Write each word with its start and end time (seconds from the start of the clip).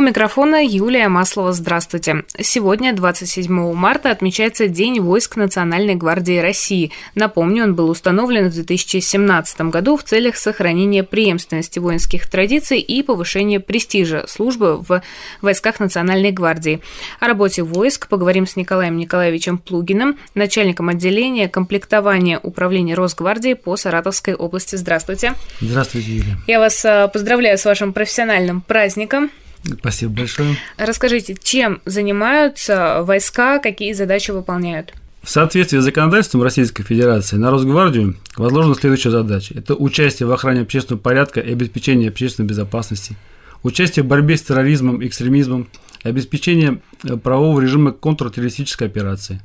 У 0.00 0.02
микрофона 0.02 0.64
Юлия 0.64 1.08
Маслова. 1.08 1.52
Здравствуйте. 1.52 2.24
Сегодня, 2.40 2.94
27 2.94 3.74
марта, 3.74 4.10
отмечается 4.10 4.66
День 4.66 4.98
войск 4.98 5.36
Национальной 5.36 5.94
гвардии 5.94 6.38
России. 6.38 6.90
Напомню, 7.14 7.64
он 7.64 7.74
был 7.74 7.90
установлен 7.90 8.48
в 8.48 8.54
2017 8.54 9.60
году 9.60 9.98
в 9.98 10.02
целях 10.02 10.38
сохранения 10.38 11.04
преемственности 11.04 11.78
воинских 11.80 12.30
традиций 12.30 12.80
и 12.80 13.02
повышения 13.02 13.60
престижа 13.60 14.24
службы 14.26 14.78
в 14.78 15.02
войсках 15.42 15.80
Национальной 15.80 16.30
гвардии. 16.30 16.80
О 17.20 17.26
работе 17.26 17.62
войск 17.62 18.08
поговорим 18.08 18.46
с 18.46 18.56
Николаем 18.56 18.96
Николаевичем 18.96 19.58
Плугиным, 19.58 20.16
начальником 20.34 20.88
отделения 20.88 21.46
комплектования 21.46 22.38
управления 22.38 22.94
Росгвардии 22.94 23.52
по 23.52 23.76
Саратовской 23.76 24.32
области. 24.32 24.76
Здравствуйте. 24.76 25.34
Здравствуйте, 25.60 26.10
Юлия. 26.10 26.38
Я 26.46 26.58
вас 26.58 26.82
а, 26.86 27.08
поздравляю 27.08 27.58
с 27.58 27.66
вашим 27.66 27.92
профессиональным 27.92 28.62
праздником. 28.62 29.30
Спасибо 29.62 30.12
большое. 30.12 30.56
Расскажите, 30.78 31.36
чем 31.42 31.80
занимаются 31.84 33.02
войска, 33.02 33.58
какие 33.58 33.92
задачи 33.92 34.30
выполняют? 34.30 34.94
В 35.22 35.28
соответствии 35.28 35.78
с 35.78 35.84
законодательством 35.84 36.42
Российской 36.42 36.82
Федерации 36.82 37.36
на 37.36 37.50
Росгвардию 37.50 38.16
возложена 38.36 38.74
следующая 38.74 39.10
задача. 39.10 39.54
Это 39.54 39.74
участие 39.74 40.26
в 40.26 40.32
охране 40.32 40.62
общественного 40.62 41.02
порядка 41.02 41.40
и 41.40 41.52
обеспечение 41.52 42.08
общественной 42.08 42.46
безопасности, 42.48 43.16
участие 43.62 44.02
в 44.02 44.06
борьбе 44.06 44.38
с 44.38 44.42
терроризмом 44.42 45.02
и 45.02 45.06
экстремизмом, 45.06 45.68
обеспечение 46.04 46.80
э, 47.04 47.18
правового 47.18 47.60
режима 47.60 47.92
контртеррористической 47.92 48.86
операции, 48.86 49.42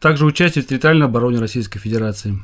также 0.00 0.24
участие 0.24 0.64
в 0.64 0.68
территориальной 0.68 1.06
обороне 1.06 1.38
Российской 1.38 1.78
Федерации, 1.80 2.38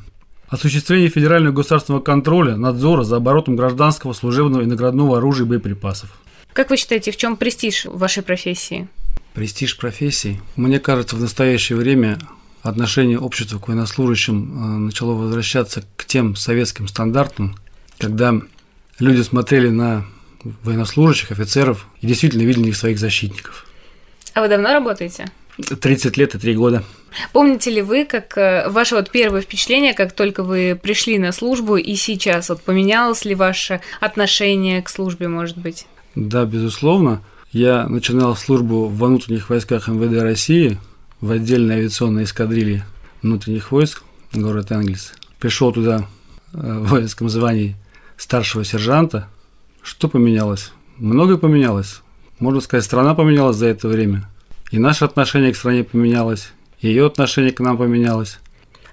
осуществление 0.47 1.09
федерального 1.09 1.55
государственного 1.55 2.03
контроля, 2.03 2.57
надзора 2.57 3.03
за 3.03 3.15
оборотом 3.15 3.55
гражданского, 3.55 4.13
служебного 4.13 4.61
и 4.61 4.67
наградного 4.67 5.17
оружия 5.17 5.47
и 5.47 5.49
боеприпасов, 5.49 6.11
как 6.53 6.69
вы 6.69 6.77
считаете, 6.77 7.11
в 7.11 7.17
чем 7.17 7.37
престиж 7.37 7.85
вашей 7.85 8.23
профессии? 8.23 8.87
Престиж 9.33 9.77
профессии? 9.77 10.41
Мне 10.55 10.79
кажется, 10.79 11.15
в 11.15 11.21
настоящее 11.21 11.77
время 11.77 12.19
отношение 12.61 13.19
общества 13.19 13.59
к 13.59 13.67
военнослужащим 13.67 14.35
э, 14.35 14.77
начало 14.79 15.13
возвращаться 15.13 15.83
к 15.95 16.05
тем 16.05 16.35
советским 16.35 16.87
стандартам, 16.87 17.57
когда 17.97 18.33
люди 18.99 19.21
смотрели 19.21 19.69
на 19.69 20.05
военнослужащих, 20.63 21.31
офицеров 21.31 21.87
и 22.01 22.07
действительно 22.07 22.41
видели 22.41 22.63
в 22.63 22.65
них 22.67 22.77
своих 22.77 22.99
защитников. 22.99 23.65
А 24.33 24.41
вы 24.41 24.47
давно 24.47 24.73
работаете? 24.73 25.31
30 25.57 26.17
лет 26.17 26.35
и 26.35 26.39
3 26.39 26.55
года. 26.55 26.83
Помните 27.33 27.71
ли 27.71 27.81
вы, 27.81 28.05
как 28.05 28.37
э, 28.37 28.69
ваше 28.69 28.95
вот 28.95 29.11
первое 29.11 29.41
впечатление, 29.41 29.93
как 29.93 30.13
только 30.13 30.43
вы 30.43 30.79
пришли 30.81 31.19
на 31.19 31.31
службу 31.31 31.75
и 31.75 31.95
сейчас, 31.95 32.49
вот 32.49 32.61
поменялось 32.61 33.25
ли 33.25 33.35
ваше 33.35 33.81
отношение 33.99 34.81
к 34.81 34.89
службе, 34.89 35.27
может 35.27 35.57
быть? 35.57 35.85
Да, 36.15 36.45
безусловно. 36.45 37.21
Я 37.51 37.87
начинал 37.87 38.35
службу 38.35 38.87
в 38.87 38.97
внутренних 38.97 39.49
войсках 39.49 39.87
МВД 39.87 40.21
России 40.21 40.77
в 41.19 41.31
отдельной 41.31 41.75
авиационной 41.75 42.23
эскадрилье 42.23 42.85
внутренних 43.21 43.71
войск, 43.71 44.03
город 44.33 44.71
Энгельс. 44.71 45.13
Пришел 45.39 45.71
туда 45.71 46.07
э, 46.53 46.57
в 46.57 46.89
воинском 46.89 47.29
звании 47.29 47.75
старшего 48.17 48.63
сержанта. 48.63 49.27
Что 49.81 50.07
поменялось? 50.07 50.71
Многое 50.97 51.37
поменялось. 51.37 52.01
Можно 52.39 52.61
сказать, 52.61 52.85
страна 52.85 53.13
поменялась 53.15 53.57
за 53.57 53.67
это 53.67 53.87
время. 53.87 54.27
И 54.71 54.79
наше 54.79 55.05
отношение 55.05 55.51
к 55.51 55.57
стране 55.57 55.83
поменялось, 55.83 56.53
и 56.79 56.87
ее 56.87 57.05
отношение 57.05 57.51
к 57.51 57.59
нам 57.59 57.77
поменялось. 57.77 58.39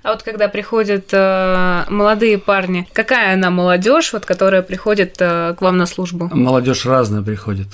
А 0.02 0.12
вот 0.12 0.22
когда 0.22 0.48
приходят 0.48 1.08
э, 1.12 1.84
молодые 1.88 2.38
парни, 2.38 2.88
какая 2.92 3.34
она 3.34 3.50
молодежь, 3.50 4.12
вот, 4.12 4.24
которая 4.24 4.62
приходит 4.62 5.16
э, 5.18 5.54
к 5.58 5.60
вам 5.60 5.76
на 5.76 5.86
службу? 5.86 6.30
Молодежь 6.32 6.86
разная 6.86 7.22
приходит, 7.22 7.68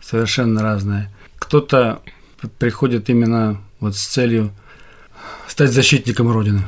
совершенно 0.00 0.62
разная. 0.62 1.10
Кто-то 1.38 2.00
приходит 2.58 3.08
именно 3.08 3.60
вот 3.80 3.96
с 3.96 4.04
целью 4.04 4.52
стать 5.46 5.70
защитником 5.70 6.30
Родины. 6.30 6.62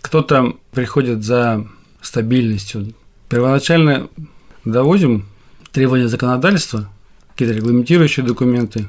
Кто-то 0.00 0.56
приходит 0.72 1.24
за 1.24 1.66
стабильностью. 2.00 2.94
Первоначально 3.28 4.08
доводим 4.64 5.26
требования 5.72 6.08
законодательства, 6.08 6.88
какие-то 7.32 7.54
регламентирующие 7.54 8.26
документы, 8.26 8.86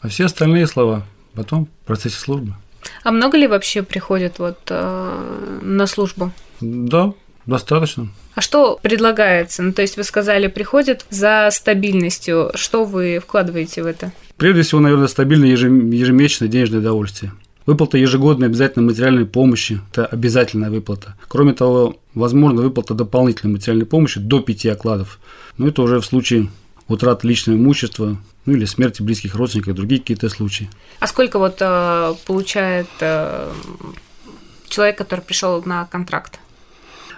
а 0.00 0.08
все 0.08 0.26
остальные 0.26 0.66
слова 0.66 1.06
потом 1.34 1.66
в 1.66 1.86
процессе 1.86 2.18
службы. 2.18 2.54
А 3.02 3.10
много 3.10 3.36
ли 3.36 3.46
вообще 3.46 3.82
приходит 3.82 4.38
вот 4.38 4.58
э, 4.68 5.58
на 5.62 5.86
службу? 5.86 6.32
Да, 6.60 7.12
достаточно. 7.46 8.08
А 8.34 8.40
что 8.40 8.78
предлагается? 8.82 9.62
Ну, 9.62 9.72
то 9.72 9.82
есть 9.82 9.96
вы 9.96 10.04
сказали, 10.04 10.48
приходят 10.48 11.06
за 11.10 11.48
стабильностью. 11.52 12.50
Что 12.54 12.84
вы 12.84 13.20
вкладываете 13.22 13.82
в 13.82 13.86
это? 13.86 14.12
Прежде 14.36 14.62
всего, 14.62 14.80
наверное, 14.80 15.06
стабильное 15.06 15.50
ежемесячное 15.50 16.48
денежное 16.48 16.80
удовольствие. 16.80 17.32
Выплата 17.66 17.96
ежегодной 17.96 18.48
обязательной 18.48 18.86
материальной 18.86 19.24
помощи– 19.24 19.80
это 19.92 20.04
обязательная 20.04 20.70
выплата. 20.70 21.16
Кроме 21.28 21.54
того, 21.54 21.96
возможно 22.14 22.60
выплата 22.60 22.92
дополнительной 22.92 23.54
материальной 23.54 23.86
помощи 23.86 24.20
до 24.20 24.40
пяти 24.40 24.68
окладов. 24.68 25.18
Но 25.56 25.68
это 25.68 25.80
уже 25.80 26.00
в 26.00 26.04
случае 26.04 26.50
утраты 26.88 27.26
личного 27.26 27.56
имущества, 27.56 28.18
ну 28.46 28.52
или 28.54 28.64
смерти 28.64 29.02
близких 29.02 29.34
родственников 29.34 29.74
другие 29.74 30.00
какие-то 30.00 30.28
случаи. 30.28 30.68
А 31.00 31.06
сколько 31.06 31.38
вот 31.38 31.56
э, 31.60 32.14
получает 32.26 32.88
э, 33.00 33.52
человек, 34.68 34.98
который 34.98 35.20
пришел 35.20 35.62
на 35.64 35.86
контракт? 35.86 36.38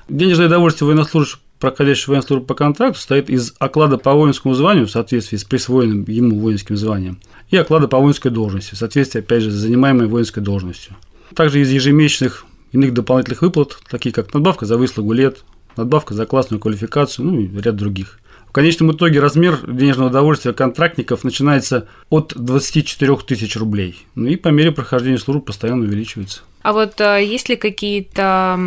Денежное 0.08 0.46
удовольствие 0.46 0.86
военнослужащего, 0.86 1.40
проходящего 1.58 2.14
военную 2.14 2.42
по 2.42 2.54
контракту, 2.54 2.98
состоит 2.98 3.28
из 3.28 3.54
оклада 3.58 3.98
по 3.98 4.12
воинскому 4.12 4.54
званию 4.54 4.86
в 4.86 4.90
соответствии 4.90 5.36
с 5.36 5.44
присвоенным 5.44 6.04
ему 6.06 6.38
воинским 6.38 6.76
званием 6.76 7.18
и 7.50 7.56
оклада 7.56 7.88
по 7.88 7.98
воинской 7.98 8.30
должности 8.30 8.74
в 8.74 8.78
соответствии, 8.78 9.20
опять 9.20 9.42
же, 9.42 9.50
с 9.50 9.54
занимаемой 9.54 10.06
воинской 10.06 10.42
должностью. 10.42 10.96
Также 11.34 11.60
из 11.60 11.70
ежемесячных 11.70 12.44
иных 12.72 12.94
дополнительных 12.94 13.42
выплат, 13.42 13.78
такие 13.88 14.12
как 14.12 14.32
надбавка 14.34 14.66
за 14.66 14.76
выслугу 14.76 15.12
лет, 15.12 15.44
надбавка 15.76 16.14
за 16.14 16.26
классную 16.26 16.60
квалификацию, 16.60 17.26
ну 17.26 17.40
и 17.40 17.60
ряд 17.60 17.76
других 17.76 18.18
конечном 18.56 18.92
итоге 18.92 19.20
размер 19.20 19.60
денежного 19.70 20.08
удовольствия 20.08 20.54
контрактников 20.54 21.24
начинается 21.24 21.88
от 22.08 22.32
24 22.34 23.16
тысяч 23.18 23.54
рублей. 23.54 24.06
Ну 24.14 24.28
и 24.28 24.36
по 24.36 24.48
мере 24.48 24.72
прохождения 24.72 25.18
службы 25.18 25.42
постоянно 25.42 25.84
увеличивается. 25.84 26.40
А 26.62 26.72
вот 26.72 26.98
а, 27.02 27.18
есть 27.18 27.50
ли 27.50 27.56
какие-то 27.56 28.58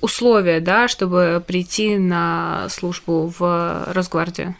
условия, 0.00 0.58
да, 0.58 0.88
чтобы 0.88 1.40
прийти 1.46 1.96
на 1.96 2.66
службу 2.70 3.32
в 3.38 3.86
Росгвардию? 3.92 4.56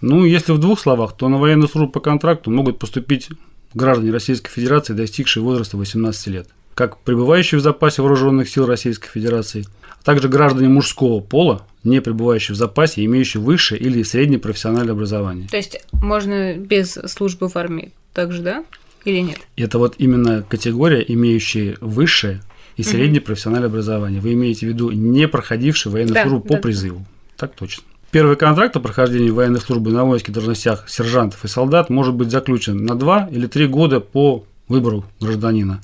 Ну, 0.00 0.24
если 0.24 0.52
в 0.52 0.58
двух 0.58 0.80
словах, 0.80 1.14
то 1.14 1.28
на 1.28 1.36
военную 1.36 1.68
службу 1.68 1.92
по 1.92 2.00
контракту 2.00 2.50
могут 2.50 2.78
поступить 2.78 3.28
граждане 3.74 4.10
Российской 4.10 4.50
Федерации, 4.50 4.94
достигшие 4.94 5.42
возраста 5.42 5.76
18 5.76 6.26
лет, 6.28 6.48
как 6.78 6.98
пребывающие 6.98 7.58
в 7.58 7.62
запасе 7.62 8.02
вооруженных 8.02 8.48
сил 8.48 8.64
Российской 8.64 9.08
Федерации, 9.08 9.64
а 10.00 10.04
также 10.04 10.28
граждане 10.28 10.68
мужского 10.68 11.18
пола, 11.18 11.66
не 11.82 12.00
пребывающие 12.00 12.54
в 12.54 12.56
запасе, 12.56 13.04
имеющие 13.04 13.42
высшее 13.42 13.80
или 13.80 14.04
среднее 14.04 14.38
профессиональное 14.38 14.92
образование. 14.92 15.48
То 15.48 15.56
есть 15.56 15.80
можно 15.90 16.54
без 16.54 16.92
службы 16.92 17.48
в 17.48 17.56
армии 17.56 17.90
также, 18.14 18.42
да? 18.42 18.64
Или 19.04 19.18
нет? 19.18 19.38
Это 19.56 19.80
вот 19.80 19.96
именно 19.98 20.44
категория, 20.48 21.04
имеющая 21.08 21.76
высшее 21.80 22.42
и 22.76 22.84
среднее 22.84 23.22
угу. 23.22 23.26
профессиональное 23.26 23.70
образование. 23.70 24.20
Вы 24.20 24.34
имеете 24.34 24.66
в 24.66 24.68
виду 24.68 24.92
не 24.92 25.26
проходивший 25.26 25.90
военную 25.90 26.14
да, 26.14 26.22
службу 26.22 26.42
по 26.42 26.54
да. 26.54 26.60
призыву. 26.60 27.04
Так 27.36 27.56
точно. 27.56 27.82
Первый 28.12 28.36
контракт 28.36 28.76
о 28.76 28.80
прохождении 28.80 29.30
военной 29.30 29.60
службы 29.60 29.90
на 29.90 30.04
воинских 30.04 30.32
должностях 30.32 30.88
сержантов 30.88 31.44
и 31.44 31.48
солдат 31.48 31.90
может 31.90 32.14
быть 32.14 32.30
заключен 32.30 32.84
на 32.84 32.94
два 32.94 33.28
или 33.32 33.48
три 33.48 33.66
года 33.66 33.98
по 33.98 34.44
выбору 34.68 35.04
гражданина, 35.20 35.80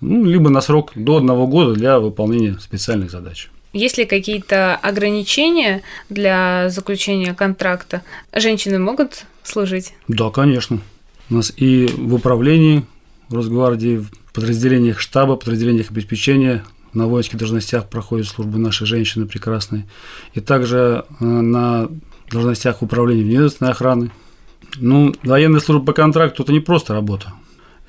ну, 0.00 0.24
либо 0.24 0.50
на 0.50 0.60
срок 0.60 0.92
до 0.94 1.16
одного 1.16 1.46
года 1.46 1.74
для 1.74 1.98
выполнения 1.98 2.58
специальных 2.60 3.10
задач. 3.10 3.48
Есть 3.72 3.98
ли 3.98 4.06
какие-то 4.06 4.76
ограничения 4.76 5.82
для 6.08 6.68
заключения 6.70 7.34
контракта? 7.34 8.02
Женщины 8.32 8.78
могут 8.78 9.24
служить? 9.42 9.94
Да, 10.08 10.30
конечно. 10.30 10.80
У 11.28 11.34
нас 11.34 11.52
и 11.56 11.86
в 11.86 12.14
управлении 12.14 12.84
Росгвардии, 13.28 13.98
в 13.98 14.32
подразделениях 14.32 15.00
штаба, 15.00 15.36
подразделениях 15.36 15.90
обеспечения 15.90 16.64
на 16.92 17.06
воинских 17.06 17.38
должностях 17.38 17.88
проходят 17.88 18.26
службы 18.26 18.58
наши 18.58 18.86
женщины 18.86 19.26
прекрасные. 19.26 19.86
И 20.34 20.40
также 20.40 21.04
э, 21.20 21.24
на 21.24 21.88
должностях 22.30 22.82
управления 22.82 23.24
внедомственной 23.24 23.72
охраны. 23.72 24.10
Ну, 24.76 25.14
военная 25.22 25.60
служба 25.60 25.86
по 25.86 25.92
контракту– 25.92 26.42
это 26.44 26.52
не 26.52 26.60
просто 26.60 26.94
работа. 26.94 27.32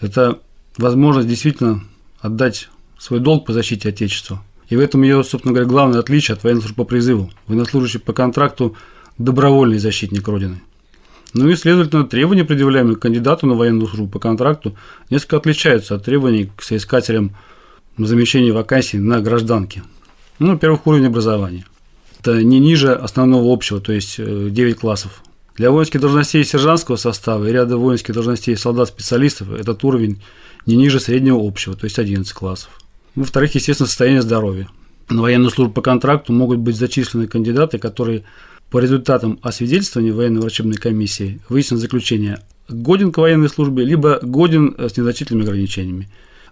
Это 0.01 0.39
возможность 0.77 1.27
действительно 1.27 1.83
отдать 2.19 2.69
свой 2.97 3.19
долг 3.19 3.45
по 3.45 3.53
защите 3.53 3.89
Отечества. 3.89 4.43
И 4.69 4.75
в 4.75 4.79
этом 4.79 5.03
ее, 5.03 5.23
собственно 5.23 5.53
говоря, 5.53 5.69
главное 5.69 5.99
отличие 5.99 6.35
от 6.35 6.43
военнослужащего 6.43 6.83
по 6.83 6.85
призыву. 6.85 7.31
Военнослужащий 7.47 7.99
по 7.99 8.13
контракту– 8.13 8.75
добровольный 9.17 9.79
защитник 9.79 10.27
Родины. 10.27 10.61
Ну 11.33 11.49
и, 11.49 11.55
следовательно, 11.55 12.05
требования, 12.05 12.45
предъявляемые 12.45 12.95
кандидату 12.95 13.47
на 13.47 13.53
военную 13.53 13.87
службу 13.87 14.07
по 14.07 14.19
контракту, 14.19 14.75
несколько 15.09 15.37
отличаются 15.37 15.95
от 15.95 16.05
требований 16.05 16.49
к 16.55 16.63
соискателям 16.63 17.35
на 17.97 18.07
замещение 18.07 18.53
вакансий 18.53 18.97
на 18.97 19.19
гражданке. 19.21 19.83
Ну, 20.39 20.53
во-первых, 20.53 20.87
уровень 20.87 21.07
образования. 21.07 21.65
Это 22.19 22.43
не 22.43 22.59
ниже 22.59 22.93
основного 22.93 23.51
общего, 23.51 23.79
то 23.79 23.91
есть 23.91 24.17
9 24.17 24.57
э, 24.57 24.73
классов. 24.79 25.23
Для 25.55 25.71
воинских 25.71 25.99
должностей 25.99 26.43
сержантского 26.43 26.95
состава 26.95 27.45
и 27.45 27.51
ряда 27.51 27.77
воинских 27.77 28.13
должностей 28.13 28.55
солдат-специалистов 28.55 29.51
этот 29.51 29.83
уровень 29.83 30.21
не 30.67 30.75
ниже 30.75 30.99
среднего 30.99 31.39
общего, 31.45 31.75
то 31.75 31.85
есть 31.85 31.97
11 31.97 32.31
классов. 32.33 32.69
Во-вторых, 33.15 33.55
естественно, 33.55 33.87
состояние 33.87 34.21
здоровья. 34.21 34.67
На 35.09 35.21
военную 35.21 35.49
службу 35.49 35.73
по 35.73 35.81
контракту 35.81 36.33
могут 36.33 36.59
быть 36.59 36.75
зачислены 36.75 37.27
кандидаты, 37.27 37.79
которые 37.79 38.23
по 38.69 38.79
результатам 38.79 39.39
освидетельствования 39.41 40.13
военной 40.13 40.41
врачебной 40.41 40.75
комиссии 40.75 41.41
выяснят 41.49 41.79
заключение 41.79 42.41
годен 42.67 43.13
к 43.13 43.17
военной 43.17 43.49
службе, 43.49 43.85
либо 43.85 44.19
годен 44.21 44.75
с 44.77 44.97
незначительными 44.97 45.45
ограничениями. 45.45 46.09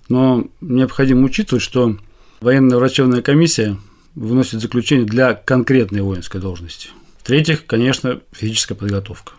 Но 0.08 0.48
необходимо 0.62 1.26
учитывать, 1.26 1.62
что 1.62 1.98
военная 2.40 2.78
врачебная 2.78 3.22
комиссия 3.22 3.78
выносит 4.16 4.62
заключение 4.62 5.06
для 5.06 5.34
конкретной 5.34 6.02
воинской 6.02 6.40
должности. 6.40 6.90
В-третьих, 7.20 7.66
конечно, 7.66 8.22
физическая 8.32 8.78
подготовка. 8.78 9.34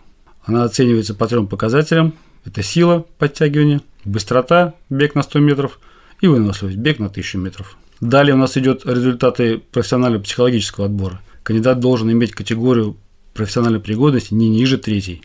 Она 0.45 0.63
оценивается 0.63 1.15
по 1.15 1.27
трем 1.27 1.47
показателям. 1.47 2.13
Это 2.45 2.61
сила 2.61 3.05
подтягивания, 3.17 3.81
быстрота, 4.07 4.73
бег 4.89 5.15
на 5.15 5.23
100 5.23 5.39
метров 5.39 5.79
и 6.21 6.27
выносливость, 6.27 6.77
бег 6.77 6.99
на 6.99 7.07
1000 7.07 7.37
метров. 7.37 7.77
Далее 7.99 8.35
у 8.35 8.37
нас 8.37 8.57
идет 8.57 8.85
результаты 8.85 9.57
профессионального 9.57 10.21
психологического 10.21 10.85
отбора. 10.85 11.21
Кандидат 11.43 11.79
должен 11.79 12.11
иметь 12.11 12.31
категорию 12.31 12.97
профессиональной 13.33 13.79
пригодности 13.79 14.33
не 14.33 14.49
ниже 14.49 14.77
третьей. 14.77 15.21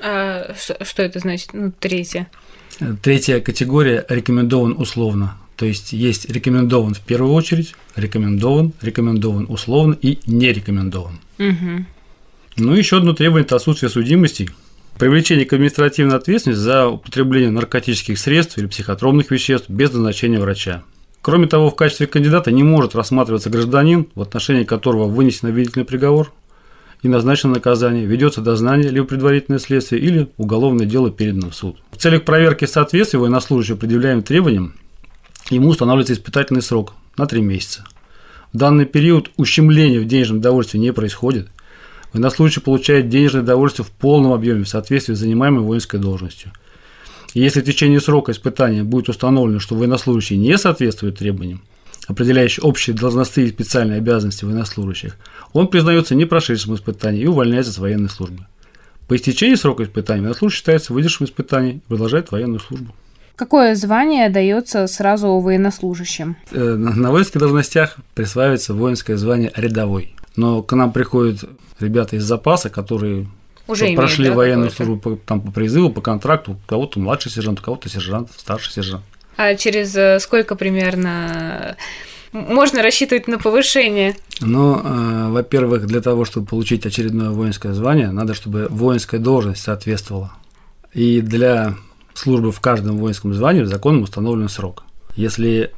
А 0.00 0.54
что 0.56 1.02
это 1.02 1.18
значит, 1.18 1.50
ну, 1.52 1.72
третья? 1.78 2.30
Третья 3.02 3.40
категория 3.40 4.04
рекомендован 4.08 4.74
условно. 4.78 5.36
То 5.56 5.66
есть 5.66 5.92
есть 5.92 6.28
рекомендован 6.28 6.94
в 6.94 7.00
первую 7.00 7.32
очередь, 7.32 7.74
рекомендован, 7.94 8.72
рекомендован 8.82 9.46
условно 9.48 9.96
и 10.00 10.18
не 10.26 10.52
рекомендован. 10.52 11.20
Угу. 11.38 11.86
Ну, 12.56 12.74
еще 12.74 12.98
одно 12.98 13.12
требование– 13.14 13.44
это 13.46 13.56
отсутствие 13.56 13.90
судимости, 13.90 14.50
привлечение 14.98 15.46
к 15.46 15.52
административной 15.52 16.16
ответственности 16.16 16.60
за 16.60 16.88
употребление 16.88 17.50
наркотических 17.50 18.18
средств 18.18 18.58
или 18.58 18.66
психотропных 18.66 19.30
веществ 19.30 19.68
без 19.68 19.92
назначения 19.92 20.40
врача. 20.40 20.82
Кроме 21.22 21.46
того, 21.46 21.70
в 21.70 21.76
качестве 21.76 22.06
кандидата 22.06 22.52
не 22.52 22.62
может 22.62 22.94
рассматриваться 22.94 23.50
гражданин, 23.50 24.08
в 24.14 24.20
отношении 24.20 24.64
которого 24.64 25.06
вынесен 25.06 25.48
обвинительный 25.48 25.86
приговор 25.86 26.32
и 27.02 27.08
назначено 27.08 27.54
наказание, 27.54 28.06
ведется 28.06 28.40
дознание, 28.40 28.90
либо 28.90 29.06
предварительное 29.06 29.58
следствие, 29.58 30.02
или 30.02 30.28
уголовное 30.36 30.86
дело 30.86 31.10
передано 31.10 31.50
в 31.50 31.54
суд. 31.54 31.76
В 31.92 31.96
целях 31.96 32.24
проверки 32.24 32.64
соответствия 32.66 33.20
военнослужащего 33.20 33.76
предъявляемым 33.76 34.22
требованиям 34.22 34.74
ему 35.50 35.68
устанавливается 35.68 36.14
испытательный 36.14 36.62
срок 36.62 36.94
на 37.16 37.26
3 37.26 37.42
месяца. 37.42 37.84
В 38.52 38.56
данный 38.56 38.86
период 38.86 39.30
ущемления 39.36 40.00
в 40.00 40.06
денежном 40.06 40.40
довольстве 40.40 40.78
не 40.78 40.92
происходит. 40.92 41.48
Военнослужащий 42.14 42.62
получает 42.62 43.10
денежное 43.10 43.42
довольствие 43.42 43.84
в 43.84 43.90
полном 43.90 44.32
объеме 44.32 44.64
в 44.64 44.68
соответствии 44.68 45.12
с 45.12 45.18
занимаемой 45.18 45.62
воинской 45.62 46.00
должностью– 46.00 46.50
если 47.34 47.60
в 47.60 47.64
течение 47.64 48.00
срока 48.00 48.30
испытания 48.30 48.84
будет 48.84 49.08
установлено, 49.08 49.58
что 49.58 49.74
военнослужащий 49.74 50.36
не 50.36 50.56
соответствует 50.56 51.18
требованиям, 51.18 51.62
определяющим 52.06 52.64
общие 52.64 52.94
должностные 52.94 53.48
и 53.48 53.50
специальные 53.50 53.98
обязанности 53.98 54.44
военнослужащих, 54.44 55.16
он 55.52 55.66
признается 55.66 56.14
не 56.14 56.26
прошедшим 56.26 56.76
испытанием 56.76 57.24
и 57.24 57.28
увольняется 57.28 57.72
с 57.72 57.78
военной 57.78 58.08
службы. 58.08 58.46
По 59.08 59.16
истечении 59.16 59.56
срока 59.56 59.82
испытания 59.82 60.20
военнослужащий 60.20 60.58
считается 60.58 60.92
выдержавшим 60.92 61.26
испытание 61.26 61.74
и 61.74 61.78
продолжает 61.80 62.30
военную 62.30 62.60
службу. 62.60 62.94
Какое 63.34 63.74
звание 63.74 64.30
дается 64.30 64.86
сразу 64.86 65.40
военнослужащим? 65.40 66.36
Э, 66.52 66.76
на 66.76 67.10
воинских 67.10 67.40
должностях 67.40 67.96
присваивается 68.14 68.74
воинское 68.74 69.16
звание 69.16 69.50
рядовой. 69.56 70.14
Но 70.36 70.62
к 70.62 70.74
нам 70.74 70.92
приходят 70.92 71.44
ребята 71.80 72.16
из 72.16 72.24
запаса, 72.24 72.70
которые 72.70 73.28
уже 73.66 73.84
имеют, 73.86 73.98
прошли 73.98 74.28
да, 74.28 74.34
военную 74.34 74.70
службу 74.70 74.98
по, 74.98 75.16
там, 75.16 75.40
по 75.40 75.50
призыву, 75.50 75.90
по 75.90 76.00
контракту, 76.00 76.52
у 76.52 76.56
кого-то 76.66 77.00
младший 77.00 77.30
сержант, 77.30 77.60
у 77.60 77.62
кого-то 77.62 77.88
сержант, 77.88 78.30
старший 78.36 78.72
сержант. 78.72 79.04
А 79.36 79.54
через 79.54 79.96
э, 79.96 80.18
сколько 80.20 80.54
примерно 80.54 81.76
можно 82.32 82.82
рассчитывать 82.82 83.28
на 83.28 83.38
повышение? 83.38 84.16
Ну, 84.40 84.80
э, 84.82 85.28
во-первых, 85.30 85.86
для 85.86 86.00
того, 86.00 86.24
чтобы 86.24 86.46
получить 86.46 86.84
очередное 86.84 87.30
воинское 87.30 87.72
звание, 87.72 88.10
надо, 88.10 88.34
чтобы 88.34 88.66
воинская 88.70 89.20
должность 89.20 89.62
соответствовала. 89.62 90.32
И 90.92 91.20
для 91.20 91.74
службы 92.12 92.52
в 92.52 92.60
каждом 92.60 92.98
воинском 92.98 93.34
звании 93.34 93.62
законом 93.64 94.02
установлен 94.02 94.48
срок. 94.48 94.84
Если 95.16 95.72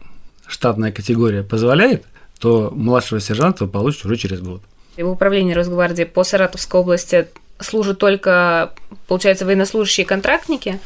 штатная 0.47 0.93
категория 0.93 1.43
позволяет, 1.43 2.05
то 2.39 2.71
младшего 2.75 3.21
сержанта 3.21 3.67
получит 3.67 4.05
уже 4.05 4.17
через 4.17 4.41
год. 4.41 4.63
И 4.97 5.03
в 5.03 5.11
управлении 5.11 5.53
Росгвардии 5.53 6.05
по 6.05 6.25
Саратовской 6.25 6.81
области 6.81 7.29
служат 7.59 7.99
только, 7.99 8.73
получается, 9.07 9.45
военнослужащие 9.45 10.07
контрактники? 10.07 10.81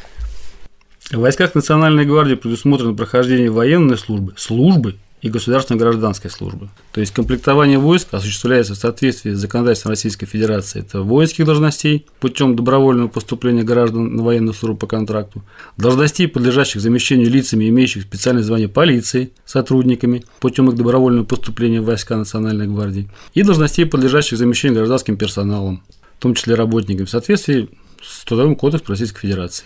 В 1.11 1.19
войсках 1.19 1.55
Национальной 1.55 2.05
гвардии 2.05 2.35
предусмотрено 2.35 2.95
прохождение 2.95 3.51
военной 3.51 3.99
службы, 3.99 4.35
службы 4.37 4.97
и 5.23 5.29
государственной 5.29 5.79
гражданской 5.79 6.31
службы. 6.31 6.69
То 6.93 7.01
есть 7.01 7.13
комплектование 7.13 7.79
войск 7.79 8.09
осуществляется 8.13 8.75
в 8.75 8.79
соответствии 8.79 9.33
с 9.33 9.39
законодательством 9.39 9.91
Российской 9.91 10.27
Федерации. 10.27 10.81
Это 10.81 11.03
воинских 11.03 11.45
должностей 11.45 12.07
путем 12.21 12.57
добровольного 12.57 13.09
поступления 13.09 13.63
граждан 13.63 14.17
на 14.17 14.23
военную 14.23 14.55
службу 14.55 14.79
по 14.79 14.87
контракту, 14.87 15.43
должностей, 15.77 16.29
подлежащих 16.29 16.81
замещению 16.81 17.31
лицами, 17.31 17.69
имеющих 17.69 18.03
специальное 18.03 18.43
звание 18.43 18.69
полиции, 18.69 19.33
сотрудниками 19.45 20.25
путем 20.41 20.69
их 20.71 20.77
добровольного 20.77 21.25
поступления 21.25 21.81
в 21.81 21.85
войска 21.85 22.17
Национальной 22.17 22.67
гвардии, 22.67 23.11
и 23.35 23.43
должностей, 23.43 23.87
подлежащих 23.87 24.39
замещению 24.39 24.79
гражданским 24.79 25.17
персоналом, 25.17 25.83
в 26.19 26.23
том 26.23 26.35
числе 26.35 26.55
работниками, 26.55 27.05
в 27.05 27.11
соответствии 27.11 27.69
с 28.03 28.25
Трудовым 28.25 28.57
кодексом 28.57 28.89
Российской 28.89 29.21
Федерации. 29.21 29.65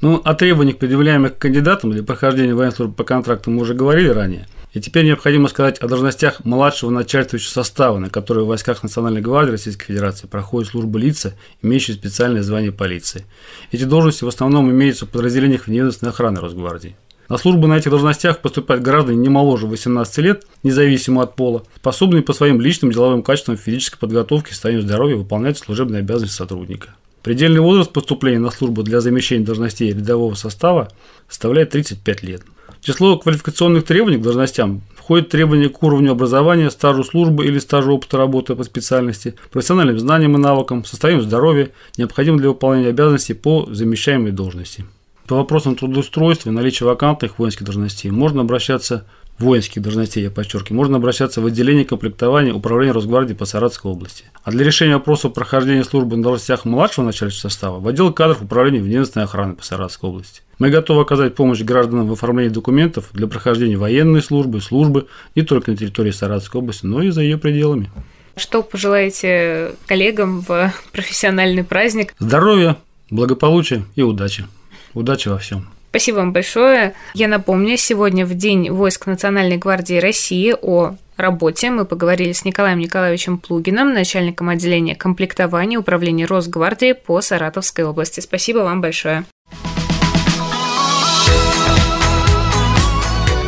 Ну, 0.00 0.20
о 0.24 0.34
требованиях, 0.34 0.78
предъявляемых 0.78 1.38
кандидатам 1.38 1.92
для 1.92 2.02
прохождения 2.02 2.54
военной 2.54 2.74
службы 2.74 2.94
по 2.94 3.04
контракту 3.04 3.50
мы 3.50 3.62
уже 3.62 3.74
говорили 3.74 4.08
ранее. 4.08 4.48
И 4.72 4.80
теперь 4.80 5.04
необходимо 5.04 5.48
сказать 5.48 5.78
о 5.78 5.88
должностях 5.88 6.44
младшего 6.44 6.90
начальствующего 6.90 7.50
состава, 7.50 7.98
на 7.98 8.08
которые 8.08 8.44
в 8.44 8.48
войсках 8.48 8.82
Национальной 8.82 9.20
гвардии 9.20 9.52
Российской 9.52 9.86
Федерации 9.86 10.26
проходит 10.26 10.70
службу 10.70 10.96
лица, 10.96 11.34
имеющие 11.60 11.94
специальное 11.94 12.42
звание 12.42 12.72
полиции. 12.72 13.26
Эти 13.70 13.84
должности 13.84 14.24
в 14.24 14.28
основном 14.28 14.70
имеются 14.70 15.04
в 15.04 15.10
подразделениях 15.10 15.66
внедомственной 15.66 16.10
охраны 16.10 16.40
Росгвардии. 16.40 16.96
На 17.28 17.36
службу 17.38 17.66
на 17.66 17.78
этих 17.78 17.90
должностях 17.90 18.40
поступают 18.40 18.82
граждане 18.82 19.18
не 19.18 19.28
моложе 19.28 19.66
18 19.66 20.18
лет, 20.18 20.46
независимо 20.62 21.22
от 21.22 21.36
пола, 21.36 21.64
способные 21.76 22.22
по 22.22 22.32
своим 22.32 22.60
личным 22.60 22.92
деловым 22.92 23.22
качествам 23.22 23.56
физической 23.56 23.98
подготовки 23.98 24.50
и 24.50 24.52
состоянию 24.52 24.82
здоровья 24.82 25.16
выполнять 25.16 25.58
служебные 25.58 26.00
обязанности 26.00 26.36
сотрудника. 26.36 26.94
Предельный 27.22 27.60
возраст 27.60 27.92
поступления 27.92 28.40
на 28.40 28.50
службу 28.50 28.82
для 28.82 29.00
замещения 29.00 29.46
должностей 29.46 29.92
рядового 29.92 30.34
состава 30.34 30.90
составляет 31.28 31.70
35 31.70 32.22
лет. 32.22 32.42
Число 32.80 33.18
квалификационных 33.18 33.84
требований 33.84 34.18
к 34.18 34.22
должностям 34.22 34.82
входит 34.96 35.30
требования 35.30 35.68
к 35.68 35.82
уровню 35.82 36.12
образования, 36.12 36.70
стажу 36.70 37.04
службы 37.04 37.44
или 37.44 37.58
стажу 37.58 37.94
опыта 37.94 38.16
работы 38.16 38.54
по 38.54 38.64
специальности, 38.64 39.34
профессиональным 39.50 39.98
знаниям 39.98 40.36
и 40.36 40.38
навыкам, 40.38 40.84
состоянию 40.84 41.24
здоровья, 41.24 41.70
необходимым 41.96 42.40
для 42.40 42.48
выполнения 42.48 42.88
обязанностей 42.88 43.34
по 43.34 43.66
замещаемой 43.68 44.30
должности. 44.30 44.84
По 45.26 45.36
вопросам 45.36 45.76
трудоустройства 45.76 46.50
и 46.50 46.52
наличия 46.52 46.84
вакантных 46.84 47.38
воинских 47.38 47.64
должностей 47.64 48.10
можно 48.10 48.42
обращаться 48.42 49.06
воинских 49.38 49.82
должностей, 49.82 50.22
я 50.22 50.30
подчеркиваю, 50.30 50.78
можно 50.78 50.96
обращаться 50.96 51.40
в 51.40 51.46
отделение 51.46 51.84
комплектования 51.84 52.54
Управления 52.54 52.92
Росгвардии 52.92 53.34
по 53.34 53.44
Саратовской 53.44 53.90
области. 53.90 54.24
А 54.44 54.50
для 54.50 54.64
решения 54.64 54.94
вопроса 54.94 55.28
прохождения 55.28 55.84
службы 55.84 56.16
на 56.16 56.22
должностях 56.22 56.64
младшего 56.64 57.04
начальничего 57.04 57.40
состава 57.40 57.80
в 57.80 57.88
отдел 57.88 58.12
кадров 58.12 58.42
Управления 58.42 58.80
внедомственной 58.80 59.24
охраны 59.24 59.54
по 59.54 59.64
Саратовской 59.64 60.10
области. 60.10 60.42
Мы 60.62 60.70
готовы 60.70 61.02
оказать 61.02 61.34
помощь 61.34 61.60
гражданам 61.62 62.06
в 62.06 62.12
оформлении 62.12 62.48
документов 62.48 63.06
для 63.14 63.26
прохождения 63.26 63.76
военной 63.76 64.22
службы, 64.22 64.60
службы 64.60 65.08
не 65.34 65.42
только 65.42 65.72
на 65.72 65.76
территории 65.76 66.12
Саратовской 66.12 66.60
области, 66.60 66.86
но 66.86 67.02
и 67.02 67.10
за 67.10 67.22
ее 67.22 67.36
пределами. 67.36 67.90
Что 68.36 68.62
пожелаете 68.62 69.72
коллегам 69.88 70.40
в 70.42 70.72
профессиональный 70.92 71.64
праздник? 71.64 72.14
Здоровья, 72.20 72.76
благополучия 73.10 73.82
и 73.96 74.02
удачи. 74.02 74.44
Удачи 74.94 75.26
во 75.26 75.38
всем. 75.38 75.68
Спасибо 75.90 76.18
вам 76.18 76.32
большое. 76.32 76.94
Я 77.14 77.26
напомню, 77.26 77.76
сегодня 77.76 78.24
в 78.24 78.34
День 78.34 78.70
войск 78.70 79.06
Национальной 79.06 79.56
гвардии 79.56 79.98
России 79.98 80.54
о 80.62 80.94
работе 81.16 81.70
мы 81.70 81.84
поговорили 81.86 82.30
с 82.30 82.44
Николаем 82.44 82.78
Николаевичем 82.78 83.38
Плугиным, 83.38 83.92
начальником 83.92 84.48
отделения 84.48 84.94
комплектования 84.94 85.80
Управления 85.80 86.24
Росгвардии 86.24 86.92
по 86.92 87.20
Саратовской 87.20 87.84
области. 87.84 88.20
Спасибо 88.20 88.58
вам 88.60 88.80
большое. 88.80 89.24